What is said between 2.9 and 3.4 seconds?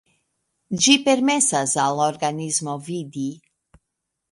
vidi.